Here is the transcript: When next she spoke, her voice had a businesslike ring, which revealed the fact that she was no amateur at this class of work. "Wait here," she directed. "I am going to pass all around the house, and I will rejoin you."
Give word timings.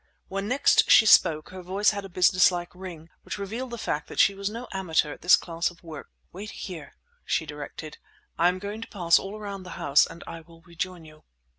When 0.29 0.47
next 0.47 0.89
she 0.89 1.05
spoke, 1.05 1.49
her 1.51 1.61
voice 1.61 1.91
had 1.91 2.05
a 2.05 2.09
businesslike 2.09 2.73
ring, 2.73 3.11
which 3.21 3.37
revealed 3.37 3.69
the 3.69 3.77
fact 3.77 4.07
that 4.07 4.19
she 4.19 4.33
was 4.33 4.49
no 4.49 4.67
amateur 4.73 5.13
at 5.13 5.21
this 5.21 5.35
class 5.35 5.69
of 5.69 5.83
work. 5.83 6.09
"Wait 6.31 6.49
here," 6.49 6.95
she 7.23 7.45
directed. 7.45 7.99
"I 8.35 8.47
am 8.47 8.57
going 8.57 8.81
to 8.81 8.87
pass 8.87 9.19
all 9.19 9.37
around 9.37 9.61
the 9.61 9.77
house, 9.77 10.07
and 10.07 10.23
I 10.25 10.41
will 10.41 10.61
rejoin 10.63 11.05
you." 11.05 11.23